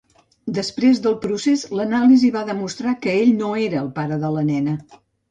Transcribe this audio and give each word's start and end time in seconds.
Després 0.57 0.99
del 1.01 1.17
procés, 1.25 1.65
l'anàlisi 1.79 2.31
va 2.35 2.41
demostrar 2.47 2.93
que 3.03 3.13
ell 3.19 3.35
no 3.43 3.51
era 3.65 3.83
el 3.83 3.91
pare 3.99 4.17
de 4.25 4.33
la 4.37 4.45
nena. 4.49 4.75